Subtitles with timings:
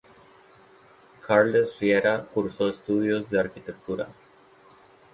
[1.27, 4.07] Carles Riera cursó estudios de arquitectura.